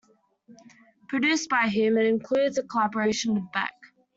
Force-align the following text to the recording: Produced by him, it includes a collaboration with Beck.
Produced 1.09 1.47
by 1.49 1.67
him, 1.67 1.95
it 1.95 2.07
includes 2.07 2.57
a 2.57 2.63
collaboration 2.63 3.35
with 3.35 3.43
Beck. 3.53 3.75